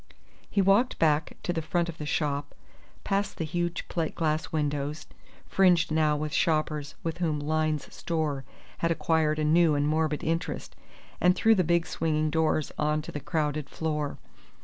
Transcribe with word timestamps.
He 0.49 0.63
walked 0.63 0.97
back 0.97 1.37
to 1.43 1.53
the 1.53 1.61
front 1.61 1.87
of 1.87 1.99
the 1.99 2.07
shop, 2.07 2.55
passed 3.03 3.37
the 3.37 3.43
huge 3.43 3.87
plate 3.87 4.15
glass 4.15 4.51
windows, 4.51 5.05
fringed 5.47 5.91
now 5.91 6.17
with 6.17 6.33
shoppers 6.33 6.95
with 7.03 7.19
whom 7.19 7.39
Lyne's 7.39 7.93
Store 7.93 8.43
had 8.79 8.89
acquired 8.89 9.37
a 9.37 9.43
new 9.43 9.75
and 9.75 9.87
morbid 9.87 10.23
interest, 10.23 10.75
and 11.21 11.35
through 11.35 11.53
the 11.53 11.63
big 11.63 11.85
swinging 11.85 12.31
doors 12.31 12.71
on 12.79 13.03
to 13.03 13.11
the 13.11 13.19
crowded 13.19 13.69
floor. 13.69 14.17